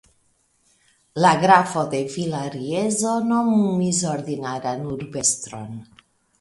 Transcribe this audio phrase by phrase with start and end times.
[1.23, 5.81] La Grafo de Villariezo nomumis ordinaran urbestron.